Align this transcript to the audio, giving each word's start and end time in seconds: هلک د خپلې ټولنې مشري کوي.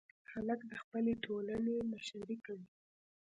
هلک 0.31 0.59
د 0.71 0.73
خپلې 0.81 1.13
ټولنې 1.25 1.75
مشري 1.91 2.37
کوي. 2.45 2.67